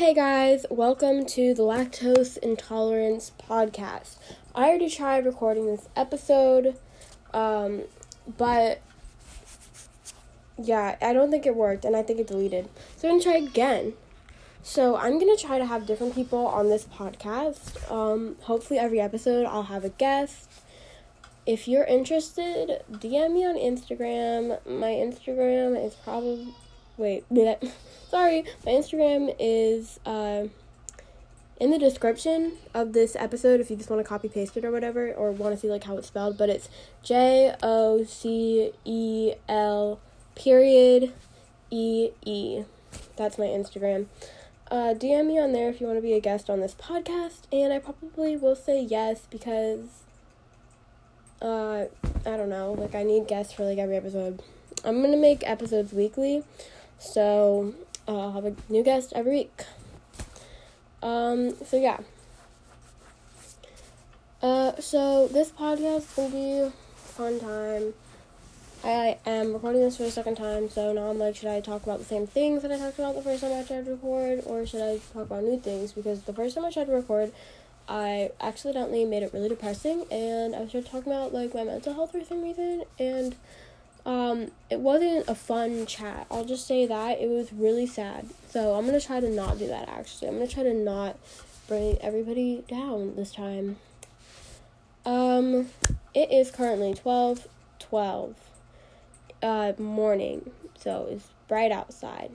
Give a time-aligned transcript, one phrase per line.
[0.00, 4.16] Hey guys, welcome to the Lactose Intolerance Podcast.
[4.54, 6.78] I already tried recording this episode,
[7.34, 7.82] um,
[8.38, 8.80] but
[10.56, 12.70] yeah, I don't think it worked and I think it deleted.
[12.96, 13.92] So I'm gonna try again.
[14.62, 17.92] So I'm gonna try to have different people on this podcast.
[17.92, 20.50] Um, hopefully, every episode I'll have a guest.
[21.44, 24.64] If you're interested, DM me on Instagram.
[24.66, 26.54] My Instagram is probably
[26.96, 27.24] wait,
[28.08, 28.44] sorry.
[28.64, 30.48] My Instagram is uh,
[31.58, 34.70] in the description of this episode if you just want to copy paste it or
[34.70, 36.38] whatever or want to see like how it's spelled.
[36.38, 36.68] But it's
[37.02, 40.00] J O C E L
[40.34, 41.12] period
[41.70, 42.64] E E.
[43.16, 44.06] That's my Instagram.
[44.70, 47.40] Uh, DM me on there if you want to be a guest on this podcast,
[47.52, 50.04] and I probably will say yes because
[51.42, 51.86] uh,
[52.24, 54.42] I don't know, like I need guests for like every episode.
[54.84, 56.44] I'm gonna make episodes weekly,
[57.00, 57.74] so
[58.06, 59.64] uh, I'll have a new guest every week.
[61.02, 61.98] Um, so yeah.
[64.42, 67.94] Uh, so this podcast will be fun time.
[68.82, 71.82] I am recording this for the second time, so now I'm like, should I talk
[71.82, 74.42] about the same things that I talked about the first time I tried to record,
[74.46, 75.92] or should I talk about new things?
[75.92, 77.32] Because the first time I tried to record,
[77.86, 82.12] I accidentally made it really depressing, and I started talking about like my mental health
[82.12, 83.36] for some reason, and
[84.06, 86.26] um, it wasn't a fun chat.
[86.30, 88.26] I'll just say that it was really sad.
[88.48, 89.88] So I'm gonna try to not do that.
[89.88, 91.18] Actually, I'm gonna try to not
[91.68, 93.76] bring everybody down this time.
[95.04, 95.70] Um,
[96.14, 97.46] it is currently twelve
[97.78, 98.34] twelve
[99.42, 102.30] uh, morning, so it's bright outside.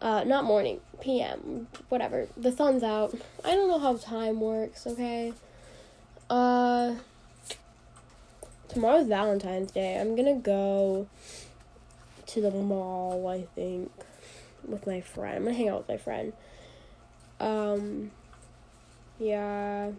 [0.00, 2.28] Uh, not morning, PM, whatever.
[2.36, 3.14] The sun's out.
[3.44, 5.32] I don't know how time works, okay?
[6.28, 6.96] Uh,
[8.68, 9.98] tomorrow's Valentine's Day.
[9.98, 11.06] I'm gonna go
[12.26, 13.90] to the mall, I think,
[14.66, 15.36] with my friend.
[15.36, 16.32] I'm gonna hang out with my friend.
[17.38, 18.10] Um,
[19.18, 19.90] yeah,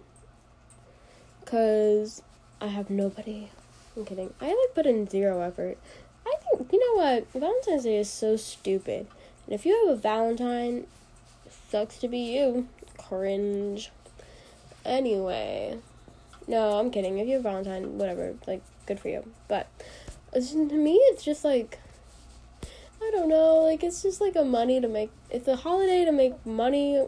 [1.45, 2.22] cause
[2.60, 3.50] I have nobody
[3.98, 4.32] I'm kidding.
[4.39, 5.78] I like put in zero effort.
[6.26, 7.32] I think you know what?
[7.34, 9.08] Valentine's Day is so stupid.
[9.45, 10.86] And if you have a Valentine,
[11.70, 12.67] sucks to be you.
[12.98, 13.92] Cringe.
[14.86, 15.80] Anyway.
[16.48, 17.18] No, I'm kidding.
[17.18, 19.30] If you have Valentine, whatever, like good for you.
[19.48, 19.68] But
[20.34, 21.80] to me it's just like
[23.02, 26.12] I don't know, like it's just like a money to make it's a holiday to
[26.12, 27.06] make money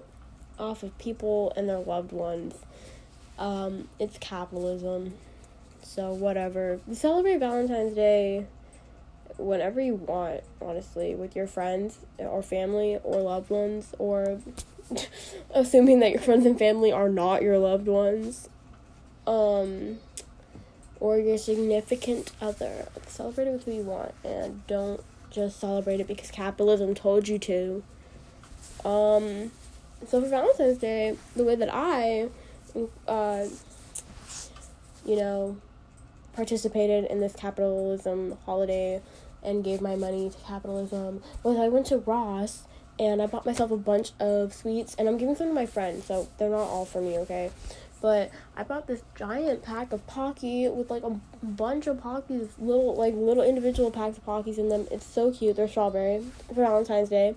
[0.60, 2.56] off of people and their loved ones.
[3.38, 5.14] Um, it's capitalism.
[5.82, 6.80] So whatever.
[6.92, 8.46] Celebrate Valentine's Day
[9.38, 14.42] whenever you want, honestly, with your friends or family or loved ones or
[15.52, 18.50] assuming that your friends and family are not your loved ones.
[19.29, 20.00] Um
[21.00, 22.88] or your significant other.
[23.07, 25.01] Celebrate it with who you want and don't
[25.31, 27.84] just celebrate it because capitalism told you to.
[28.84, 29.51] Um
[30.07, 32.29] so for Valentine's Day, the way that I
[33.07, 33.45] uh
[35.06, 35.57] you know,
[36.34, 39.01] participated in this capitalism holiday
[39.44, 42.63] and gave my money to capitalism was I went to Ross
[43.00, 46.06] and I bought myself a bunch of sweets and I'm giving some to my friends,
[46.06, 47.51] so they're not all for me, okay?
[48.02, 52.96] But I bought this giant pack of Pocky with like a bunch of Pockies, little
[52.96, 54.88] like little individual packs of Pockies in them.
[54.90, 55.56] It's so cute.
[55.56, 57.36] They're strawberry for Valentine's Day.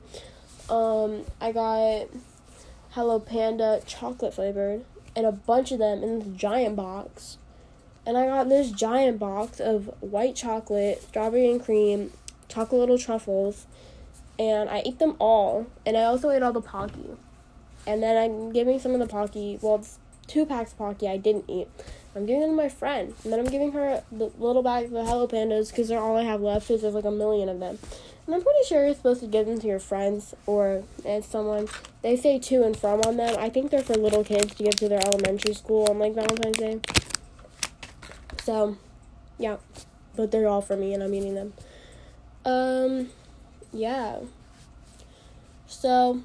[0.68, 2.08] Um, I got
[2.90, 4.84] Hello Panda chocolate flavored
[5.16, 7.38] and a bunch of them in this giant box
[8.04, 12.12] and I got this giant box of white chocolate, strawberry and cream,
[12.48, 13.66] chocolate little truffles,
[14.38, 15.66] and I ate them all.
[15.86, 17.16] And I also ate all the Pocky.
[17.86, 19.98] And then I'm giving some of the Pocky, well, it's
[20.32, 21.68] two packs of Pocky I didn't eat.
[22.16, 23.14] I'm giving them to my friend.
[23.22, 26.16] And then I'm giving her the little bag of the Hello Pandas because they're all
[26.16, 27.78] I have left because there's like a million of them.
[28.26, 31.68] And I'm pretty sure you're supposed to give them to your friends or as someone.
[32.00, 33.36] They say to and from on them.
[33.38, 36.56] I think they're for little kids to give to their elementary school on like Valentine's
[36.56, 36.80] Day.
[38.42, 38.78] So,
[39.38, 39.56] yeah.
[40.16, 41.52] But they're all for me and I'm eating them.
[42.44, 43.10] Um,
[43.72, 44.20] yeah.
[45.66, 46.22] So,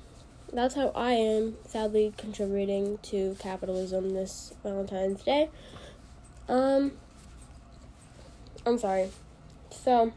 [0.51, 5.49] that's how I am sadly contributing to capitalism this Valentine's Day.
[6.47, 6.93] Um,
[8.65, 9.09] I'm sorry.
[9.69, 10.13] So,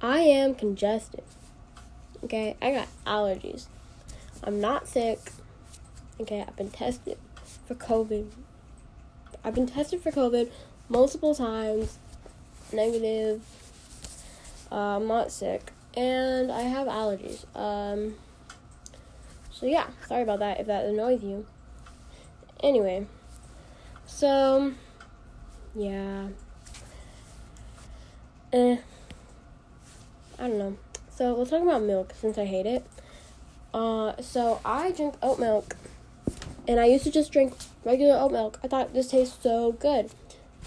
[0.00, 1.24] I am congested.
[2.24, 3.66] Okay, I got allergies.
[4.42, 5.18] I'm not sick.
[6.20, 7.18] Okay, I've been tested
[7.66, 8.30] for COVID
[9.46, 10.50] I've been tested for COVID
[10.88, 11.98] multiple times,
[12.72, 13.42] negative.
[14.72, 17.44] Uh, I'm not sick, and I have allergies.
[17.56, 18.16] Um,
[19.58, 21.46] so yeah, sorry about that if that annoys you.
[22.62, 23.06] Anyway,
[24.04, 24.74] so
[25.74, 26.28] yeah,
[28.52, 28.76] eh,
[30.38, 30.76] I don't know.
[31.10, 32.86] So let's talk about milk since I hate it.
[33.72, 35.74] Uh, so I drink oat milk,
[36.68, 38.60] and I used to just drink regular oat milk.
[38.62, 40.10] I thought this tastes so good.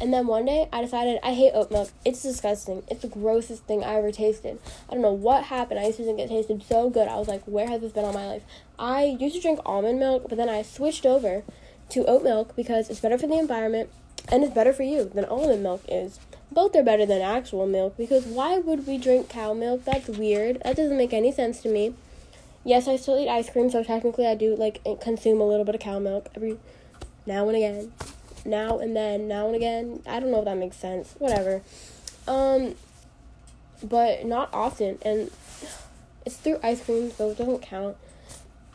[0.02, 1.92] And then one day I decided I hate oat milk.
[2.06, 2.84] It's disgusting.
[2.88, 4.58] It's the grossest thing I ever tasted.
[4.90, 5.80] I don't know what happened.
[5.80, 7.10] I used to think it tasted so good.
[7.10, 8.44] I was like, where has this been all my life?
[8.78, 11.44] I used to drink almond milk, but then I switched over
[11.90, 13.90] to oat milk because it's better for the environment
[14.32, 16.20] and it's better for you than almond milk is.
[16.52, 19.84] Both are better than actual milk because why would we drink cow milk?
[19.84, 20.62] That's weird.
[20.64, 21.94] That doesn't make any sense to me.
[22.64, 25.76] Yes, I still eat ice cream, so technically I do like consume a little bit
[25.76, 26.58] of cow milk every
[27.26, 27.92] now and again
[28.46, 30.02] now and then, now and again.
[30.06, 31.16] I don't know if that makes sense.
[31.20, 31.62] Whatever.
[32.28, 32.76] Um,
[33.84, 35.32] but not often, and
[36.26, 37.98] it's through ice cream, so it doesn't count.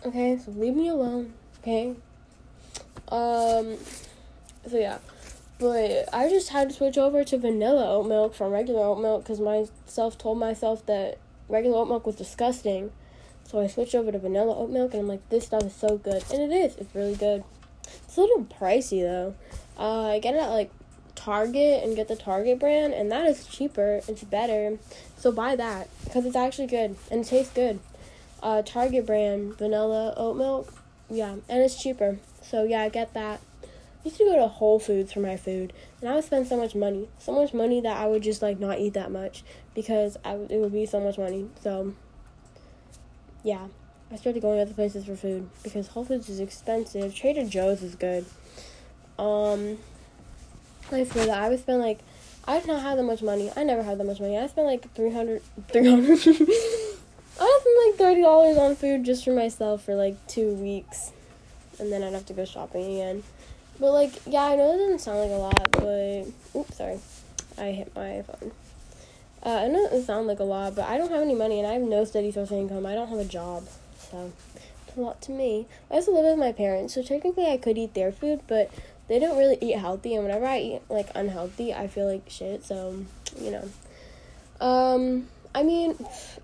[0.04, 1.32] Okay, so leave me alone.
[1.62, 1.94] Okay.
[3.08, 3.76] Um.
[4.66, 4.98] So yeah,
[5.58, 9.24] but I just had to switch over to vanilla oat milk from regular oat milk
[9.24, 11.18] because myself told myself that
[11.48, 12.90] regular oat milk was disgusting.
[13.46, 15.98] So I switched over to vanilla oat milk, and I'm like, this stuff is so
[15.98, 16.76] good, and it is.
[16.76, 17.44] It's really good.
[18.06, 19.34] It's a little pricey though.
[19.78, 20.70] Uh, I get it at like
[21.14, 24.00] Target and get the Target brand, and that is cheaper.
[24.08, 24.78] It's better,
[25.16, 27.80] so buy that because it's actually good and it tastes good.
[28.42, 30.72] Uh, Target brand vanilla oat milk,
[31.08, 32.18] yeah, and it's cheaper.
[32.42, 33.40] So yeah, I get that.
[33.62, 33.68] I
[34.04, 36.74] used to go to Whole Foods for my food, and I would spend so much
[36.74, 39.42] money, so much money that I would just like not eat that much
[39.74, 41.48] because I w- it would be so much money.
[41.62, 41.94] So
[43.42, 43.68] yeah,
[44.14, 47.12] I started going other places for food because Whole Foods is expensive.
[47.16, 48.24] Trader Joe's is good.
[49.18, 49.76] Um,
[50.92, 51.98] I swear that I would spend like,
[52.44, 53.50] I did not have that much money.
[53.56, 54.38] I never had that much money.
[54.38, 56.10] I spent like 300, 300.
[56.10, 61.10] I spent like thirty dollars on food just for myself for like two weeks,
[61.80, 63.24] and then I'd have to go shopping again.
[63.80, 67.00] But like, yeah, I know it doesn't sound like a lot, but oops, sorry,
[67.58, 68.52] I hit my phone.
[69.42, 71.58] Uh, I know it doesn't sound like a lot, but I don't have any money
[71.58, 72.86] and I have no steady source of income.
[72.86, 73.66] I don't have a job,
[74.14, 74.32] so
[74.86, 75.66] it's a lot to me.
[75.90, 78.70] I also live with my parents, so technically I could eat their food, but
[79.08, 82.64] they don't really eat healthy and whenever I eat like unhealthy I feel like shit
[82.64, 83.04] so
[83.38, 83.68] you know.
[84.60, 85.96] Um I mean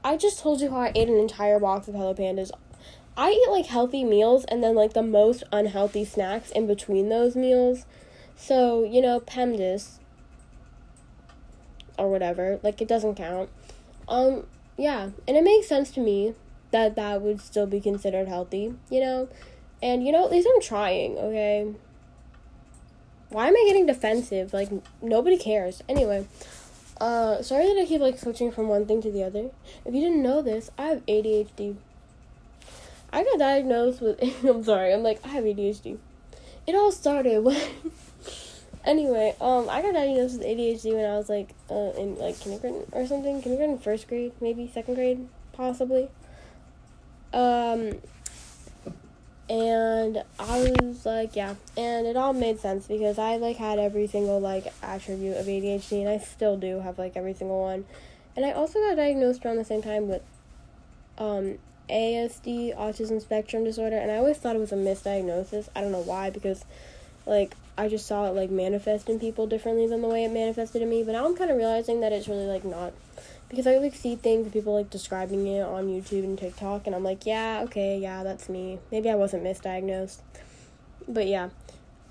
[0.05, 2.51] I just told you how I ate an entire box of Hello Pandas.
[3.17, 7.35] I eat like healthy meals and then like the most unhealthy snacks in between those
[7.35, 7.87] meals.
[8.37, 9.99] So you know PEMDAS
[11.99, 13.49] or whatever like it doesn't count.
[14.07, 14.45] Um
[14.77, 16.35] yeah and it makes sense to me
[16.71, 19.29] that that would still be considered healthy you know
[19.83, 21.75] and you know at least I'm trying okay
[23.31, 24.53] why am I getting defensive?
[24.53, 24.71] Like
[25.01, 25.83] nobody cares.
[25.89, 26.27] Anyway,
[27.01, 29.51] uh, sorry that I keep like switching from one thing to the other.
[29.85, 31.77] If you didn't know this, I have ADHD.
[33.13, 34.21] I got diagnosed with.
[34.45, 34.93] I'm sorry.
[34.93, 35.99] I'm like I have ADHD.
[36.67, 37.61] It all started when.
[38.85, 42.85] anyway, um, I got diagnosed with ADHD when I was like uh, in like kindergarten
[42.93, 43.41] or something.
[43.43, 46.09] Kindergarten, first grade, maybe second grade, possibly.
[47.33, 48.01] Um,
[49.49, 54.07] and I was like, yeah, and it all made sense because I like had every
[54.07, 57.85] single like attribute of ADHD, and I still do have like every single one,
[58.37, 60.23] and I also got diagnosed around the same time with
[61.19, 65.69] um ASD, autism spectrum disorder, and I always thought it was a misdiagnosis.
[65.75, 66.65] I don't know why because
[67.27, 70.83] like I just saw it like manifest in people differently than the way it manifested
[70.83, 72.93] in me, but now I'm kind of realizing that it's really like not
[73.51, 77.05] because I like see things people like describing it on YouTube and TikTok, and I'm
[77.05, 78.79] like, yeah, okay, yeah, that's me.
[78.91, 80.19] Maybe I wasn't misdiagnosed,
[81.07, 81.51] but yeah.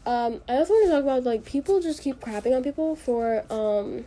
[0.06, 3.44] Um, I also want to talk about like people just keep crapping on people for
[3.50, 4.06] um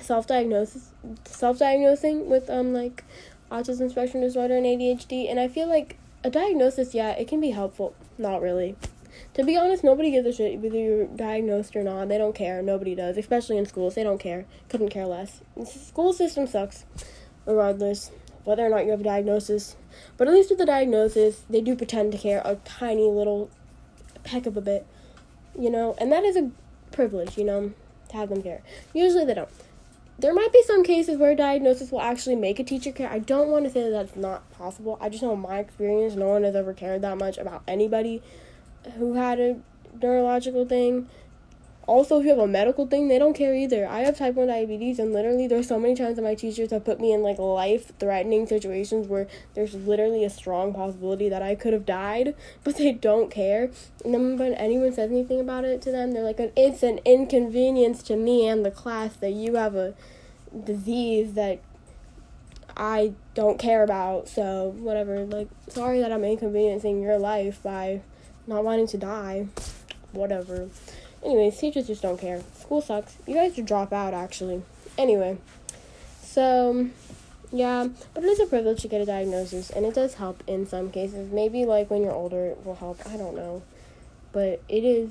[0.00, 0.90] self diagnosis,
[1.24, 3.04] self diagnosing with um like
[3.50, 7.50] autism spectrum disorder and ADHD, and I feel like a diagnosis, yeah, it can be
[7.50, 7.94] helpful.
[8.18, 8.76] Not really.
[9.34, 12.08] To be honest, nobody gives a shit whether you're diagnosed or not.
[12.08, 12.62] They don't care.
[12.62, 13.94] Nobody does, especially in schools.
[13.94, 14.46] They don't care.
[14.68, 15.40] Couldn't care less.
[15.56, 16.84] The school system sucks,
[17.44, 18.10] regardless
[18.46, 19.76] whether or not you have a diagnosis.
[20.16, 23.50] But at least with the diagnosis, they do pretend to care a tiny little
[24.22, 24.86] peck of a bit,
[25.58, 26.50] you know, and that is a
[26.92, 27.72] privilege, you know,
[28.08, 28.62] to have them care.
[28.94, 29.48] Usually they don't.
[30.18, 33.10] There might be some cases where diagnosis will actually make a teacher care.
[33.10, 34.96] I don't want to say that that's not possible.
[35.00, 38.22] I just know in my experience, no one has ever cared that much about anybody
[38.96, 39.56] who had a
[40.00, 41.08] neurological thing.
[41.86, 43.86] Also, if you have a medical thing, they don't care either.
[43.86, 46.84] I have type 1 diabetes, and literally, there's so many times that my teachers have
[46.84, 51.54] put me in like life threatening situations where there's literally a strong possibility that I
[51.54, 53.70] could have died, but they don't care.
[54.04, 58.02] And then when anyone says anything about it to them, they're like, it's an inconvenience
[58.04, 59.94] to me and the class that you have a
[60.64, 61.60] disease that
[62.76, 65.24] I don't care about, so whatever.
[65.24, 68.02] Like, sorry that I'm inconveniencing your life by
[68.46, 69.48] not wanting to die.
[70.12, 70.68] Whatever.
[71.24, 72.42] Anyways, teachers just don't care.
[72.58, 73.16] School sucks.
[73.26, 74.62] You guys should drop out, actually.
[74.98, 75.38] Anyway,
[76.22, 76.88] so
[77.52, 80.66] Yeah, but it is a privilege to get a diagnosis, and it does help in
[80.66, 81.30] some cases.
[81.30, 83.00] Maybe like when you're older, it will help.
[83.06, 83.62] I don't know,
[84.32, 85.10] but it is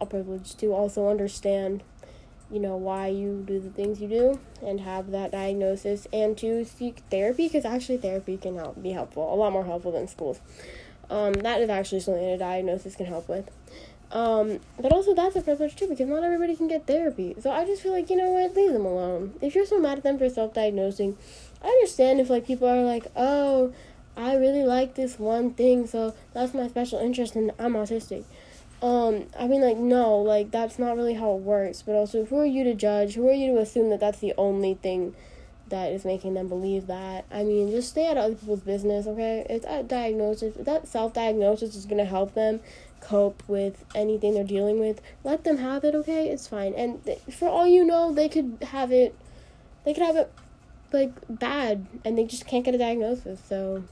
[0.00, 1.82] a privilege to also understand,
[2.50, 6.64] you know, why you do the things you do and have that diagnosis, and to
[6.64, 10.40] seek therapy because actually therapy can help be helpful, a lot more helpful than schools.
[11.12, 13.50] Um, that is actually something a diagnosis can help with.
[14.12, 17.36] Um, but also that's a privilege too because not everybody can get therapy.
[17.38, 19.34] So I just feel like, you know what, leave them alone.
[19.42, 21.18] If you're so mad at them for self diagnosing,
[21.62, 23.74] I understand if like people are like, Oh,
[24.16, 28.24] I really like this one thing, so that's my special interest and I'm autistic.
[28.80, 31.82] Um, I mean like no, like that's not really how it works.
[31.82, 33.16] But also who are you to judge?
[33.16, 35.14] Who are you to assume that that's the only thing
[35.72, 37.24] that is making them believe that.
[37.32, 39.44] I mean, just stay out of other people's business, okay?
[39.50, 42.60] It's that diagnosis, that self diagnosis is gonna help them
[43.00, 45.00] cope with anything they're dealing with.
[45.24, 46.28] Let them have it, okay?
[46.28, 46.74] It's fine.
[46.74, 49.16] And th- for all you know, they could have it,
[49.84, 50.30] they could have it
[50.92, 53.40] like bad, and they just can't get a diagnosis.
[53.48, 53.82] So,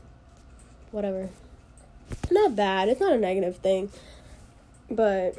[0.93, 1.31] whatever.
[2.31, 2.89] Not bad.
[2.89, 3.91] It's not a negative thing,
[4.91, 5.35] but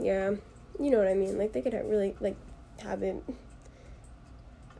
[0.00, 0.34] yeah,
[0.80, 1.36] you know what I mean.
[1.38, 2.36] Like they could really like
[2.82, 3.22] have it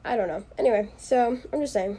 [0.04, 0.44] I don't know.
[0.58, 1.98] Anyway, so I'm just saying,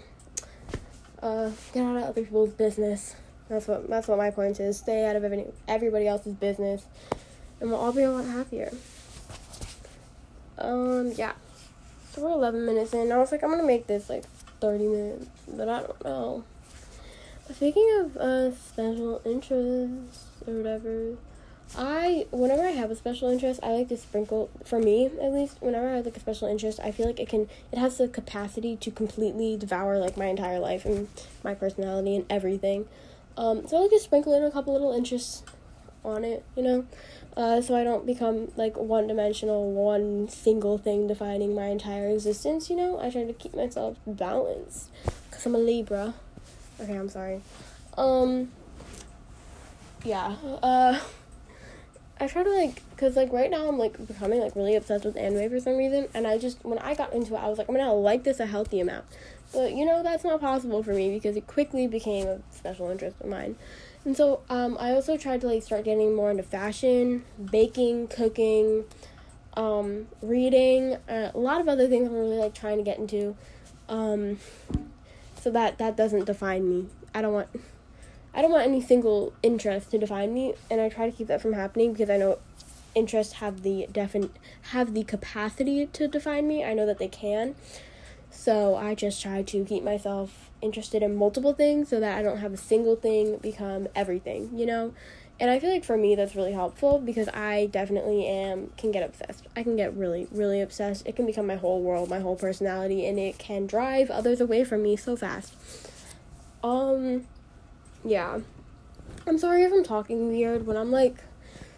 [1.23, 3.15] uh, get out of other people's business.
[3.49, 4.77] That's what that's what my point is.
[4.77, 6.85] Stay out of every, everybody else's business,
[7.59, 8.71] and we'll all be a lot happier.
[10.57, 11.33] Um, yeah.
[12.11, 13.11] So we're 11 minutes in.
[13.11, 14.23] I was like, I'm gonna make this like
[14.61, 16.43] 30 minutes, but I don't know.
[17.53, 21.15] Speaking of uh special interests or whatever,
[21.77, 25.57] I whenever I have a special interest, I like to sprinkle for me at least.
[25.61, 28.07] Whenever I have like a special interest, I feel like it can it has the
[28.07, 31.07] capacity to completely devour like my entire life and
[31.43, 32.87] my personality and everything.
[33.37, 35.43] Um, so I like to sprinkle in a couple little interests
[36.05, 36.85] on it, you know,
[37.35, 42.69] uh, so I don't become like one dimensional, one single thing defining my entire existence.
[42.69, 44.89] You know, I try to keep myself balanced
[45.29, 46.13] because I'm a Libra.
[46.79, 47.41] Okay, I'm sorry.
[47.97, 48.51] Um,
[50.03, 50.35] yeah.
[50.63, 50.99] Uh.
[52.17, 55.17] I try to like, cause like right now I'm like becoming like really obsessed with
[55.17, 57.67] anime for some reason, and I just when I got into it, I was like
[57.67, 59.05] I'm gonna like this a healthy amount,
[59.51, 63.17] but you know that's not possible for me because it quickly became a special interest
[63.19, 63.57] of mine,
[64.05, 68.85] and so um I also tried to like start getting more into fashion, baking, cooking,
[69.55, 73.35] um reading, uh, a lot of other things I'm really like trying to get into,
[73.89, 74.39] um,
[75.41, 76.87] so that that doesn't define me.
[77.13, 77.49] I don't want.
[78.35, 81.41] I don't want any single interest to define me, and I try to keep that
[81.41, 82.39] from happening because I know
[82.95, 84.29] interests have the defin
[84.71, 86.63] have the capacity to define me.
[86.63, 87.55] I know that they can.
[88.29, 92.37] So I just try to keep myself interested in multiple things so that I don't
[92.37, 94.93] have a single thing become everything, you know?
[95.39, 99.03] And I feel like for me that's really helpful because I definitely am can get
[99.03, 99.47] obsessed.
[99.55, 101.05] I can get really really obsessed.
[101.05, 104.63] It can become my whole world, my whole personality and it can drive others away
[104.63, 105.53] from me so fast.
[106.63, 107.25] Um
[108.05, 108.39] yeah.
[109.27, 110.67] I'm sorry if I'm talking weird.
[110.67, 111.17] When I'm like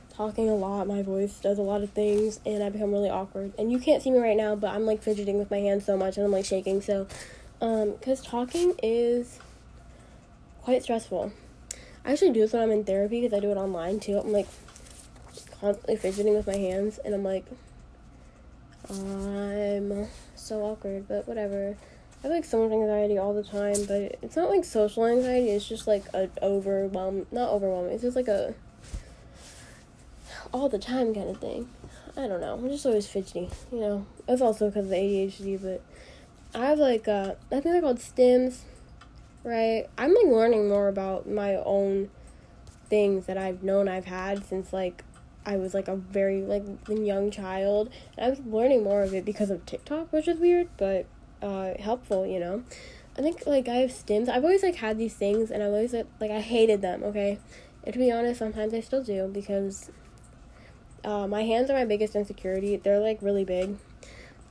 [0.10, 3.54] talking a lot, my voice does a lot of things and I become really awkward.
[3.58, 5.96] And you can't see me right now, but I'm like fidgeting with my hands so
[5.96, 6.82] much and I'm like shaking.
[6.82, 7.08] So,
[7.62, 9.40] um, because talking is
[10.62, 11.32] quite stressful.
[12.04, 14.18] I actually do this when I'm in therapy because I do it online too.
[14.18, 14.48] I'm like
[15.62, 17.46] constantly fidgeting with my hands and I'm like,
[18.90, 21.78] I'm so awkward, but whatever.
[22.28, 25.52] I have like so much anxiety all the time, but it's not like social anxiety.
[25.52, 27.94] It's just like a overwhelm, not overwhelming.
[27.94, 28.54] It's just like a
[30.54, 31.70] all the time kind of thing.
[32.18, 32.56] I don't know.
[32.56, 33.50] I'm just always fidgety.
[33.72, 35.82] You know, it's also because of the ADHD, but
[36.54, 38.58] I have like uh, I think they're called stims,
[39.46, 39.86] right?
[39.98, 42.10] I'm like learning more about my own
[42.90, 45.06] things that I've known I've had since like
[45.46, 47.90] I was like a very like young child.
[48.18, 51.06] And I was learning more of it because of TikTok, which is weird, but
[51.42, 52.64] uh, helpful, you know.
[53.18, 54.30] I think like I have stims.
[54.30, 57.04] I've always like had these things, and I've always like, like I hated them.
[57.04, 57.40] Okay,
[57.84, 59.90] and to be honest, sometimes I still do because
[61.04, 62.76] uh, my hands are my biggest insecurity.
[62.78, 63.78] They're like really big.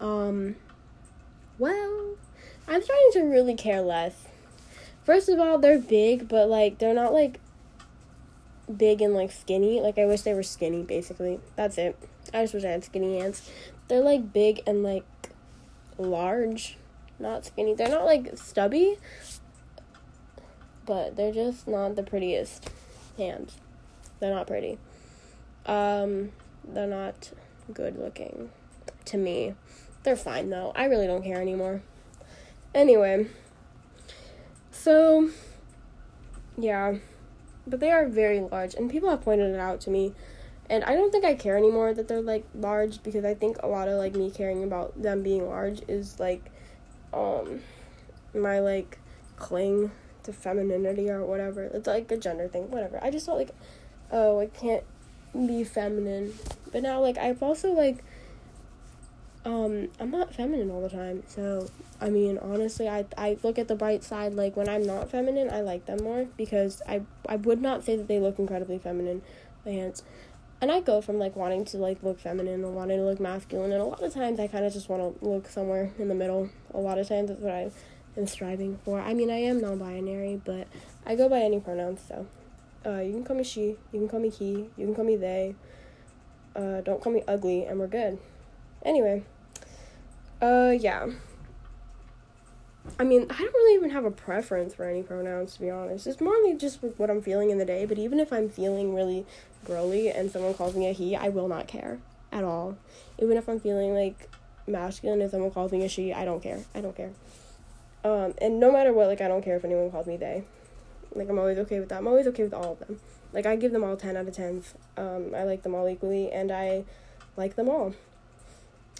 [0.01, 0.57] Um,
[1.59, 2.17] well,
[2.69, 4.27] I'm starting to really care less.
[5.05, 7.39] First of all, they're big, but like they're not like
[8.75, 9.81] big and like skinny.
[9.81, 10.83] Like I wish they were skinny.
[10.83, 11.97] Basically, that's it.
[12.35, 13.49] I just wish I had skinny hands.
[13.89, 15.05] They're like big and like
[15.99, 16.77] large,
[17.19, 17.75] not skinny.
[17.75, 18.99] They're not like stubby,
[20.85, 22.71] but they're just not the prettiest
[23.17, 23.57] hands.
[24.21, 24.79] They're not pretty.
[25.67, 26.33] Um,
[26.67, 27.33] they're not
[27.73, 28.51] good looking
[29.07, 29.55] to me.
[30.03, 30.73] They're fine though.
[30.75, 31.83] I really don't care anymore.
[32.75, 33.27] Anyway,
[34.71, 35.31] so
[36.57, 36.97] yeah,
[37.67, 40.15] but they are very large, and people have pointed it out to me
[40.69, 43.67] and I don't think I care anymore that they're like large because I think a
[43.69, 46.51] lot of like me caring about them being large is like
[47.13, 47.61] um
[48.35, 48.99] my like
[49.37, 49.91] cling
[50.27, 51.65] to femininity or whatever.
[51.65, 53.03] It's like a gender thing, whatever.
[53.03, 53.55] I just felt like,
[54.13, 54.85] oh, I can't
[55.33, 56.35] be feminine.
[56.71, 58.05] But now, like, I've also, like,
[59.45, 61.23] um, I'm not feminine all the time.
[61.29, 61.71] So,
[62.01, 64.35] I mean, honestly, I, I look at the bright side.
[64.35, 67.97] Like, when I'm not feminine, I like them more because I, I would not say
[67.97, 69.23] that they look incredibly feminine,
[69.65, 70.03] my.
[70.61, 73.73] And I go from, like, wanting to, like, look feminine or wanting to look masculine.
[73.73, 76.15] And a lot of times I kind of just want to look somewhere in the
[76.15, 76.49] middle.
[76.73, 77.71] A lot of times that's what I
[78.17, 79.01] am striving for.
[79.01, 80.67] I mean, I am non binary, but
[81.05, 82.27] I go by any pronouns, so.
[82.87, 85.17] Uh, you can call me she, you can call me he, you can call me
[85.17, 85.57] they.
[86.55, 88.19] Uh, don't call me ugly, and we're good.
[88.85, 89.25] Anyway,
[90.41, 91.09] uh, yeah.
[92.99, 96.07] I mean, I don't really even have a preference for any pronouns, to be honest.
[96.07, 98.95] It's more like just what I'm feeling in the day, but even if I'm feeling
[98.95, 99.27] really
[99.67, 101.99] girly and someone calls me a he, I will not care
[102.33, 102.77] at all.
[103.19, 104.29] Even if I'm feeling like
[104.67, 106.61] masculine and someone calls me a she, I don't care.
[106.75, 107.11] I don't care.
[108.05, 110.45] Um, and no matter what, like, I don't care if anyone calls me they.
[111.15, 111.99] Like, I'm always okay with that.
[111.99, 113.01] I'm always okay with all of them.
[113.33, 114.75] Like, I give them all 10 out of 10s.
[114.97, 116.85] Um, I like them all equally, and I
[117.37, 117.95] like them all.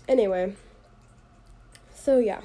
[0.09, 0.55] Anyway,
[1.95, 2.41] so yeah.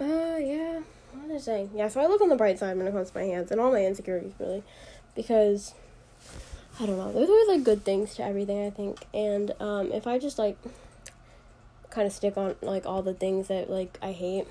[0.00, 0.80] Uh, yeah.
[1.24, 1.70] What was saying?
[1.74, 3.60] Yeah, so I look on the bright side when it comes to my hands and
[3.60, 4.62] all my insecurities, really.
[5.14, 5.74] Because,
[6.80, 9.06] I don't know, there's always, like, good things to everything, I think.
[9.14, 10.58] And, um, if I just, like,
[11.94, 14.46] kind of stick on like all the things that like I hate.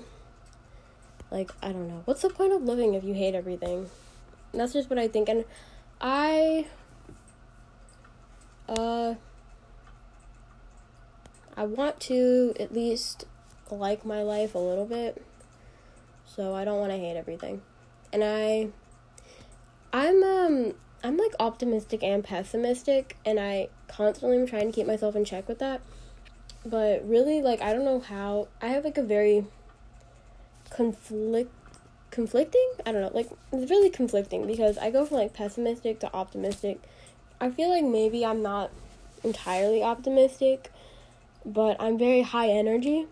[1.30, 2.02] Like I don't know.
[2.06, 3.90] What's the point of living if you hate everything?
[4.52, 5.44] And that's just what I think and
[6.00, 6.66] I
[8.68, 9.14] uh
[11.56, 13.26] I want to at least
[13.70, 15.22] like my life a little bit.
[16.26, 17.62] So I don't want to hate everything.
[18.12, 18.68] And I
[19.92, 25.14] I'm um I'm like optimistic and pessimistic and I constantly am trying to keep myself
[25.14, 25.80] in check with that.
[26.66, 29.44] But really like i don't know how i have like a very
[30.70, 31.52] conflict
[32.10, 32.72] conflicting?
[32.86, 36.80] I don't know like it's really conflicting because i go from like pessimistic to optimistic.
[37.40, 38.70] I feel like maybe i'm not
[39.22, 40.70] entirely optimistic
[41.44, 43.06] but i'm very high energy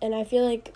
[0.00, 0.74] and i feel like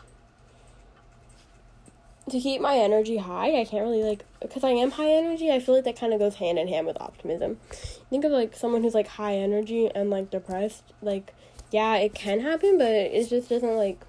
[2.30, 5.60] to keep my energy high i can't really like because i am high energy i
[5.60, 7.58] feel like that kind of goes hand in hand with optimism
[8.10, 11.32] think of like someone who's like high energy and like depressed like
[11.70, 14.00] yeah, it can happen, but it just doesn't like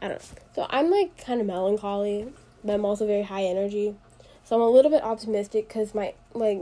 [0.00, 0.42] I don't know.
[0.54, 2.32] So I'm like kind of melancholy,
[2.62, 3.94] but I'm also very high energy.
[4.44, 6.60] So I'm a little bit optimistic because my like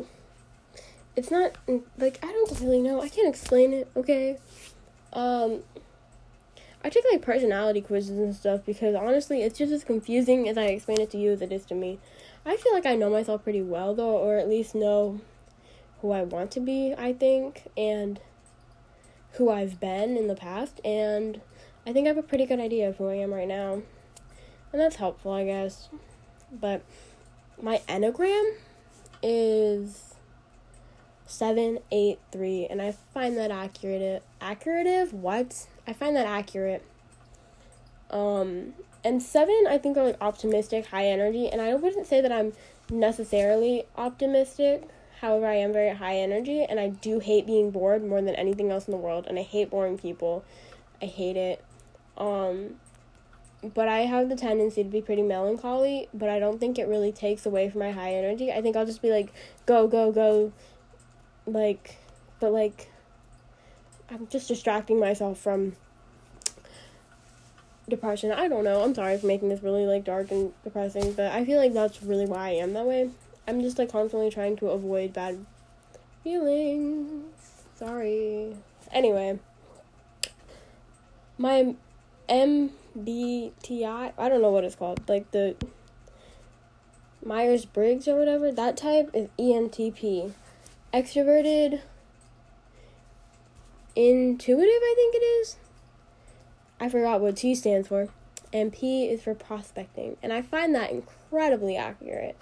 [1.15, 1.53] it's not
[1.99, 3.01] like I don't really know.
[3.01, 3.91] I can't explain it.
[3.97, 4.39] Okay,
[5.13, 5.63] um,
[6.85, 10.65] I take like personality quizzes and stuff because honestly, it's just as confusing as I
[10.65, 11.99] explain it to you as it is to me.
[12.45, 15.21] I feel like I know myself pretty well though, or at least know
[16.01, 16.93] who I want to be.
[16.99, 18.21] I think and
[19.33, 21.41] who I've been in the past, and
[21.87, 23.83] I think I have a pretty good idea of who I am right now.
[24.73, 25.89] And that's helpful, I guess.
[26.51, 26.83] But
[27.61, 28.57] my Enneagram
[29.23, 30.15] is
[31.27, 34.23] 783, and I find that accurate.
[34.41, 35.13] Accurate?
[35.13, 35.67] What?
[35.87, 36.85] I find that accurate.
[38.11, 42.31] Um, and 7, I think, are like optimistic, high energy, and I wouldn't say that
[42.31, 42.53] I'm
[42.91, 44.89] necessarily optimistic
[45.23, 48.73] However, I am very high energy and I do hate being bored more than anything
[48.73, 50.45] else in the world and I hate boring people.
[51.01, 51.65] I hate it.
[52.19, 52.75] Um
[53.75, 57.13] but I have the tendency to be pretty melancholy, but I don't think it really
[57.13, 58.51] takes away from my high energy.
[58.51, 59.33] I think I'll just be like
[59.65, 60.53] go go go
[61.47, 61.99] like
[62.41, 62.91] but like
[64.13, 65.75] I'm just distracting myself from
[67.89, 68.31] depression.
[68.31, 68.83] I don't know.
[68.83, 72.03] I'm sorry for making this really like dark and depressing, but I feel like that's
[72.03, 73.11] really why I am that way.
[73.49, 75.47] I'm just like constantly trying to avoid bad
[76.23, 77.35] feelings.
[77.75, 78.55] Sorry.
[78.93, 79.39] Anyway,
[81.39, 81.75] my
[82.29, 85.57] MBTI, I don't know what it's called, like the
[87.25, 90.33] Myers Briggs or whatever, that type is ENTP.
[90.93, 91.81] Extroverted,
[93.97, 95.57] intuitive, I think it is.
[96.81, 98.09] I forgot what T stands for.
[98.53, 100.17] And P is for prospecting.
[100.23, 102.37] And I find that incredibly accurate.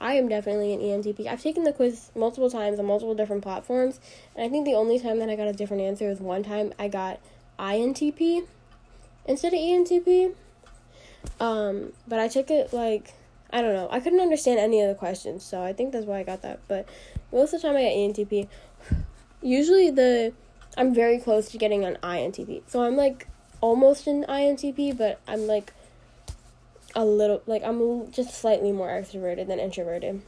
[0.00, 1.26] I am definitely an ENTP.
[1.26, 4.00] I've taken the quiz multiple times on multiple different platforms,
[4.36, 6.74] and I think the only time that I got a different answer was one time
[6.78, 7.20] I got
[7.58, 8.46] INTP
[9.26, 10.34] instead of ENTP.
[11.40, 13.14] Um, but I took it like
[13.50, 13.88] I don't know.
[13.90, 16.60] I couldn't understand any of the questions, so I think that's why I got that.
[16.68, 16.88] But
[17.32, 18.48] most of the time I get ENTP.
[19.40, 20.32] Usually the
[20.76, 22.62] I'm very close to getting an INTP.
[22.66, 23.28] So I'm like
[23.60, 25.72] almost an INTP, but I'm like
[26.94, 30.22] a little like I'm just slightly more extroverted than introverted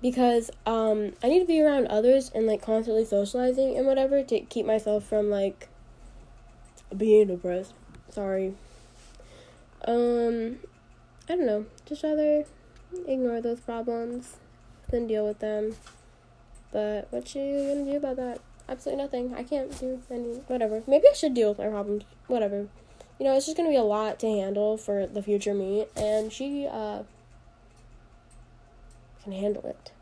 [0.00, 4.40] because um I need to be around others and like constantly socializing and whatever to
[4.40, 5.68] keep myself from like
[6.96, 7.74] being depressed.
[8.10, 8.54] Sorry.
[9.86, 10.58] Um,
[11.28, 11.66] I don't know.
[11.86, 12.44] Just rather
[13.06, 14.36] ignore those problems
[14.90, 15.74] than deal with them.
[16.72, 18.40] But what you gonna do about that?
[18.68, 19.34] Absolutely nothing.
[19.34, 20.82] I can't do any whatever.
[20.86, 22.04] Maybe I should deal with my problems.
[22.26, 22.68] Whatever.
[23.18, 26.32] You know, it's just gonna be a lot to handle for the future me, and
[26.32, 27.02] she uh
[29.22, 29.92] can handle it.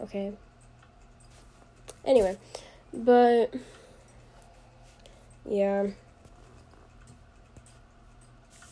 [0.00, 0.32] Okay.
[2.04, 2.36] Anyway,
[2.92, 3.54] but
[5.48, 5.86] yeah.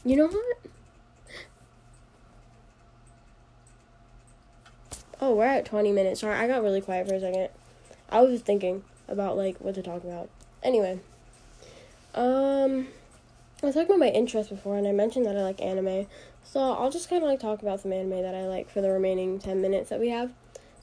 [0.05, 0.57] You know what?
[5.25, 6.21] Oh, we're at 20 minutes.
[6.21, 7.49] Sorry, I got really quiet for a second.
[8.11, 10.29] I was just thinking about like what to talk about.
[10.65, 10.99] Anyway,
[12.13, 12.89] um,
[13.63, 16.09] I was talking about my interests before, and I mentioned that I like anime.
[16.43, 18.91] So I'll just kind of like talk about some anime that I like for the
[18.91, 20.33] remaining 10 minutes that we have.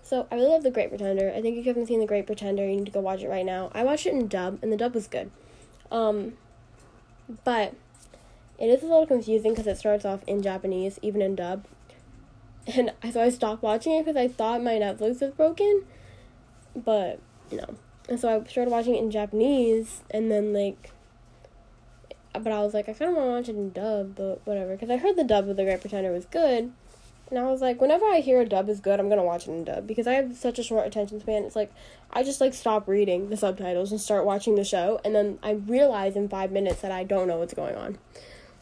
[0.03, 1.33] So I really love The Great Pretender.
[1.35, 3.27] I think if you haven't seen The Great Pretender, you need to go watch it
[3.27, 3.71] right now.
[3.73, 5.31] I watched it in dub, and the dub was good.
[5.91, 6.37] Um,
[7.43, 7.75] but
[8.57, 11.65] it is a little confusing because it starts off in Japanese, even in dub.
[12.75, 15.85] And so I stopped watching it because I thought my Netflix was broken.
[16.75, 17.19] But
[17.51, 17.75] no.
[18.07, 20.91] And so I started watching it in Japanese, and then like
[22.33, 24.73] but I was like, I kind of want to watch it in dub, but whatever.
[24.73, 26.71] Because I heard the dub of The Great Pretender was good.
[27.29, 29.51] And I was like, whenever I hear a dub is good, I'm to watch it
[29.51, 29.85] in dub.
[29.85, 31.43] Because I have such a short attention span.
[31.43, 31.71] It's like,
[32.11, 34.99] I just like stop reading the subtitles and start watching the show.
[35.05, 37.97] And then I realize in five minutes that I don't know what's going on.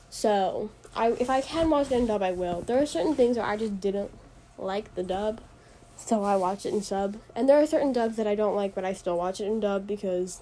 [0.09, 2.61] So, I if I can watch it in dub, I will.
[2.61, 4.11] There are certain things where I just didn't
[4.57, 5.41] like the dub.
[5.95, 7.17] So I watch it in sub.
[7.35, 9.59] And there are certain dubs that I don't like, but I still watch it in
[9.59, 10.41] dub because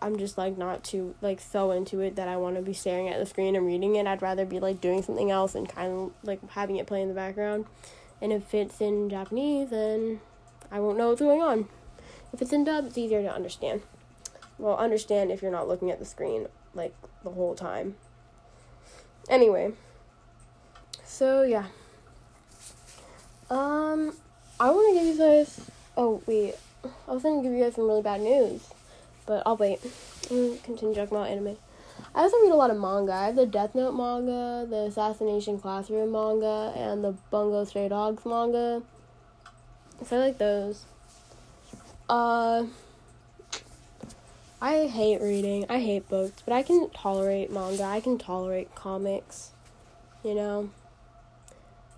[0.00, 3.08] I'm just like not too like so into it that I want to be staring
[3.08, 4.06] at the screen and reading it.
[4.06, 7.08] I'd rather be like doing something else and kind of like having it play in
[7.08, 7.64] the background.
[8.20, 10.20] And if it's in Japanese, then
[10.70, 11.68] I won't know what's going on.
[12.32, 13.82] If it's in dub, it's easier to understand.
[14.58, 17.96] Well, understand if you're not looking at the screen like the whole time.
[19.28, 19.72] Anyway,
[21.04, 21.66] so yeah.
[23.50, 24.16] Um,
[24.58, 25.60] I want to give you guys.
[25.96, 28.62] Oh wait, I was gonna give you guys some really bad news.
[29.26, 29.80] But I'll wait.
[30.30, 31.56] And continue talking about anime.
[32.14, 33.12] I also read a lot of manga.
[33.12, 38.24] I have the Death Note manga, the Assassination Classroom manga, and the Bungo Stray Dogs
[38.24, 38.82] manga.
[40.04, 40.84] So I like those.
[42.08, 42.66] Uh,
[44.60, 45.66] I hate reading.
[45.68, 47.84] I hate books, but I can tolerate manga.
[47.84, 49.52] I can tolerate comics,
[50.24, 50.70] you know.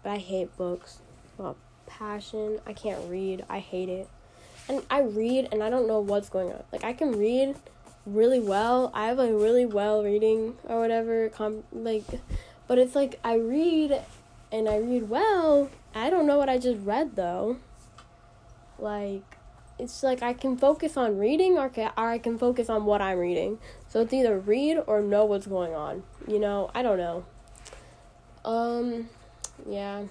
[0.02, 0.98] But I hate books.
[1.36, 2.60] Well, passion.
[2.66, 3.44] I can't read.
[3.48, 4.08] I hate it
[4.68, 6.62] and I read and I don't know what's going on.
[6.72, 7.56] Like I can read
[8.06, 8.90] really well.
[8.94, 12.04] I have a really well reading or whatever com- like
[12.66, 14.02] but it's like I read
[14.52, 15.70] and I read well.
[15.94, 17.58] I don't know what I just read though.
[18.78, 19.37] Like
[19.78, 23.18] it's like I can focus on reading or, or I can focus on what I'm
[23.18, 23.58] reading.
[23.88, 26.02] So it's either read or know what's going on.
[26.26, 27.24] You know, I don't know.
[28.44, 29.08] Um
[29.68, 30.04] yeah.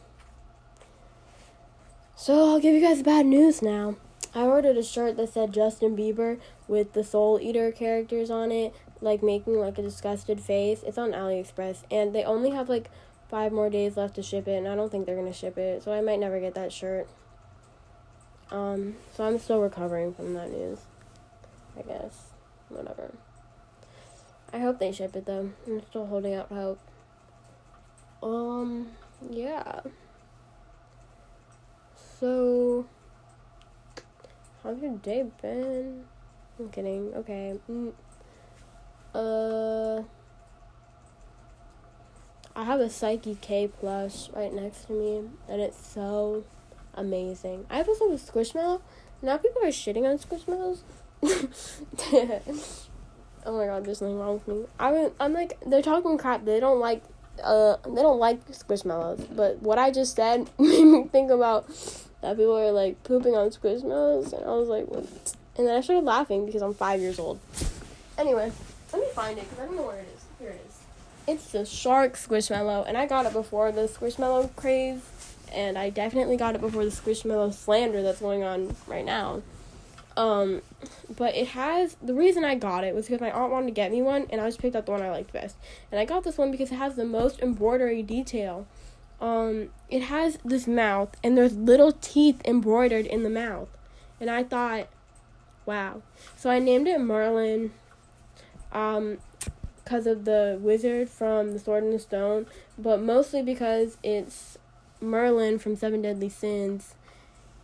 [2.15, 3.95] So I'll give you guys bad news now.
[4.33, 8.73] I ordered a shirt that said Justin Bieber with the Soul Eater characters on it,
[9.01, 10.83] like making like a disgusted face.
[10.83, 12.89] It's on AliExpress, and they only have like
[13.29, 15.83] five more days left to ship it, and I don't think they're gonna ship it,
[15.83, 17.07] so I might never get that shirt.
[18.51, 20.79] Um, so I'm still recovering from that news.
[21.77, 22.27] I guess.
[22.69, 23.13] Whatever.
[24.53, 25.51] I hope they ship it though.
[25.65, 26.79] I'm still holding out hope.
[28.23, 28.89] Um,
[29.29, 29.81] yeah.
[32.19, 32.85] So
[34.67, 36.03] How's your day been?
[36.59, 37.13] I'm kidding.
[37.15, 37.57] Okay.
[37.71, 37.93] Mm.
[39.15, 40.03] Uh.
[42.53, 46.43] I have a Saiki K Plus right next to me, and it's so
[46.97, 47.65] amazing.
[47.69, 48.81] I have also a Squishmallow.
[49.21, 50.79] Now people are shitting on Squishmallows.
[53.45, 54.65] oh my god, there's nothing wrong with me.
[54.79, 56.45] I I'm like they're talking crap.
[56.45, 57.03] They don't like
[57.43, 59.35] uh they don't like Squishmallows.
[59.35, 61.67] But what I just said made me think about
[62.21, 65.05] that people are like pooping on Squishmallows, and I was like, what?
[65.57, 67.39] And then I started laughing because I'm five years old.
[68.17, 68.51] Anyway,
[68.93, 70.25] let me find it because I don't know where it is.
[70.39, 70.77] Here it is.
[71.27, 75.01] It's the Shark Squishmallow, and I got it before the Squishmallow craze,
[75.53, 79.41] and I definitely got it before the Squishmallow slander that's going on right now.
[80.15, 80.61] Um,
[81.15, 83.91] but it has the reason I got it was because my aunt wanted to get
[83.91, 85.55] me one, and I just picked out the one I liked best.
[85.91, 88.67] And I got this one because it has the most embroidery detail
[89.19, 93.69] um it has this mouth and there's little teeth embroidered in the mouth.
[94.19, 94.87] And I thought,
[95.65, 96.01] wow.
[96.35, 97.71] So I named it Merlin
[98.71, 99.17] um
[99.83, 102.45] because of the wizard from the sword and the stone,
[102.77, 104.56] but mostly because it's
[104.99, 106.95] Merlin from Seven Deadly Sins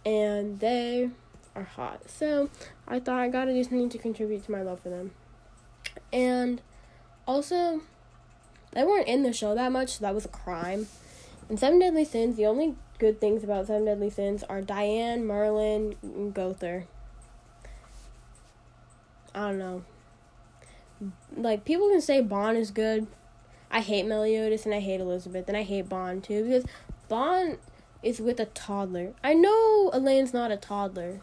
[0.05, 1.09] and they
[1.55, 2.09] are hot.
[2.09, 2.49] So
[2.87, 5.11] I thought I gotta do something to contribute to my love for them.
[6.11, 6.61] And
[7.25, 7.81] Also,
[8.71, 10.87] they weren't in the show that much, so that was a crime.
[11.49, 15.95] In Seven Deadly Sins, the only good things about Seven Deadly Sins are Diane, Merlin,
[16.01, 16.85] and Gowther.
[19.33, 19.83] I don't know.
[21.35, 23.07] Like people can say Ban is good.
[23.71, 26.65] I hate Meliodas and I hate Elizabeth and I hate Ban too because
[27.13, 27.59] Ban
[28.01, 29.13] is with a toddler.
[29.23, 31.21] I know Elaine's not a toddler.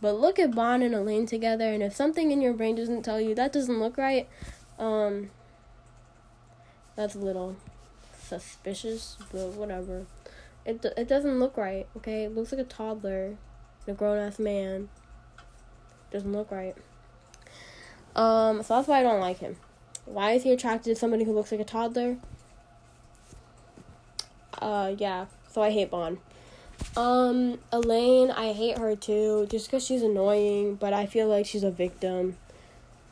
[0.00, 3.20] But look at Ban and Elaine together and if something in your brain doesn't tell
[3.20, 4.28] you that doesn't look right,
[4.78, 5.30] um
[6.94, 7.56] that's a little
[8.22, 10.06] suspicious, but whatever.
[10.64, 12.24] It it doesn't look right, okay?
[12.24, 13.36] It looks like a toddler,
[13.88, 14.88] a grown ass man.
[16.12, 16.76] Doesn't look right.
[18.14, 19.56] Um, so that's why I don't like him.
[20.04, 22.18] Why is he attracted to somebody who looks like a toddler?
[24.66, 25.26] Uh, yeah.
[25.48, 26.18] So I hate Ban.
[26.96, 31.62] Um, Elaine, I hate her too, just because she's annoying, but I feel like she's
[31.62, 32.36] a victim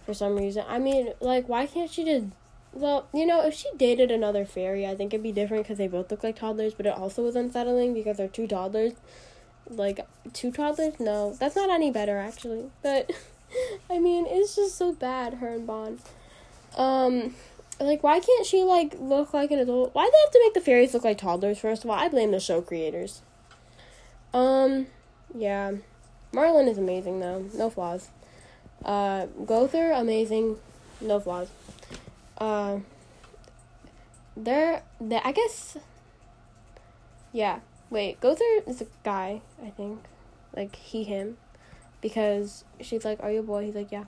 [0.05, 0.65] for some reason.
[0.69, 2.25] I mean, like, why can't she just.
[2.73, 5.87] Well, you know, if she dated another fairy, I think it'd be different because they
[5.87, 8.95] both look like toddlers, but it also was unsettling because they're two toddlers.
[9.71, 10.99] Like, two toddlers?
[10.99, 12.65] No, that's not any better, actually.
[12.83, 13.13] But.
[13.89, 15.99] I mean, it's just so bad, her and Ban.
[16.77, 17.35] Um,
[17.81, 19.95] like, why can't she, like, look like an adult?
[19.95, 21.97] Why do they have to make the fairies look like toddlers, first of all?
[21.97, 23.23] I blame the show creators.
[24.33, 24.87] Um,
[25.35, 25.73] yeah.
[26.33, 27.47] Merlin is amazing, though.
[27.55, 28.09] No flaws.
[28.85, 30.57] Uh, Gowther, amazing.
[31.01, 31.49] No flaws.
[32.39, 32.79] Uh,
[34.37, 35.77] they're, they I guess,
[37.33, 37.61] yeah.
[37.91, 40.01] Wait, Gowther is a guy, I think.
[40.57, 41.37] Like, he, him
[42.05, 44.05] because she's like, "Are you a boy?" He's like, "Yeah."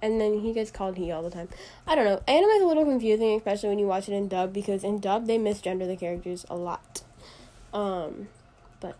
[0.00, 1.48] And then he gets called he all the time.
[1.86, 2.22] I don't know.
[2.28, 5.26] Anime is a little confusing, especially when you watch it in dub, because in dub
[5.26, 7.02] they misgender the characters a lot.
[7.72, 8.28] Um,
[8.80, 8.96] but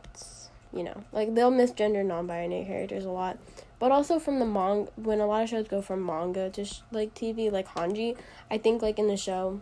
[0.73, 3.39] you know, like they'll misgender non-binary characters a lot.
[3.79, 6.81] But also from the manga, when a lot of shows go from manga to sh-
[6.91, 8.17] like TV, like Hanji,
[8.51, 9.61] I think like in the show,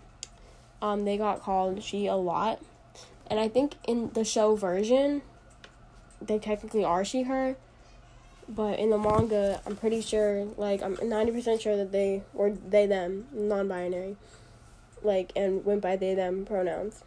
[0.80, 2.60] um, they got called she a lot,
[3.26, 5.22] and I think in the show version,
[6.20, 7.56] they technically are she her,
[8.48, 12.86] but in the manga, I'm pretty sure, like, I'm 90% sure that they, were they,
[12.86, 14.16] them, non binary,
[15.02, 17.02] like, and went by they, them pronouns.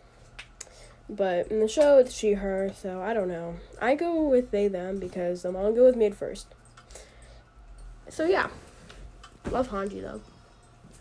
[1.09, 3.55] But in the show, it's she, her, so I don't know.
[3.81, 6.47] I go with they, them because the manga was made first.
[8.09, 8.49] So yeah.
[9.49, 10.21] Love Hanji, though.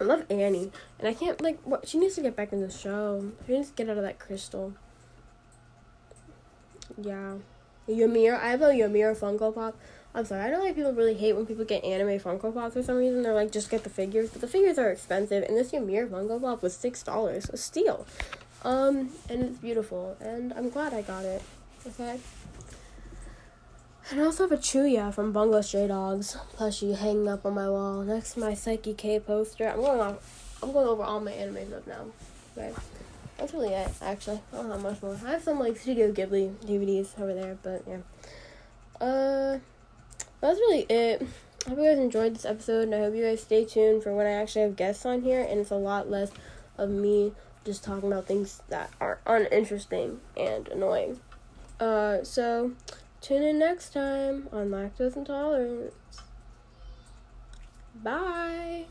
[0.01, 0.71] I love Annie.
[0.99, 3.33] And I can't, like, what, she needs to get back in the show.
[3.47, 4.73] She needs to get out of that crystal.
[6.97, 7.35] Yeah.
[7.89, 9.77] Ymir, I have a Ymir Funko Pop.
[10.15, 12.83] I'm sorry, I know like people really hate when people get anime Funko Pops for
[12.83, 13.23] some reason.
[13.23, 16.41] They're like, just get the figures, but the figures are expensive, and this Ymir Funko
[16.41, 18.07] Pop was six dollars, a steal.
[18.65, 21.43] Um, and it's beautiful, and I'm glad I got it.
[21.87, 22.19] Okay.
[24.11, 27.69] And I also have a Chuya from Bungo Stray Dogs plushie hanging up on my
[27.69, 29.69] wall next to my Saiki K poster.
[29.69, 30.59] I'm going off.
[30.63, 32.07] I'm going over all my anime stuff now.
[32.57, 32.73] Okay.
[33.37, 34.41] That's really it, actually.
[34.53, 35.17] I don't have much more.
[35.25, 37.99] I have some like Studio Ghibli DVDs over there, but yeah.
[39.07, 39.59] Uh
[40.41, 41.27] that's really it.
[41.67, 44.15] I hope you guys enjoyed this episode, and I hope you guys stay tuned for
[44.15, 46.31] when I actually have guests on here, and it's a lot less
[46.77, 47.33] of me
[47.65, 51.21] just talking about things that are uninteresting and annoying.
[51.79, 52.73] Uh, so
[53.21, 55.95] tune in next time on Lactose Intolerance.
[58.03, 58.87] Bye.